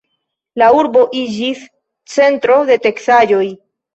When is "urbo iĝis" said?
0.77-1.61